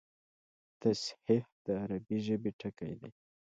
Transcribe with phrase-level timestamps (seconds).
[0.81, 3.13] تصحیح د عربي ژبي ټکی دﺉ.